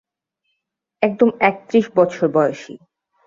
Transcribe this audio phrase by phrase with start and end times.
[1.01, 2.73] একদম একত্রিশ বছর বয়সী।